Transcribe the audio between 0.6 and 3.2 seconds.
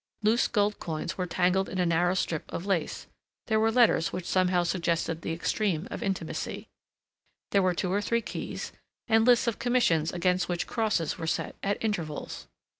coins were tangled in a narrow strip of lace;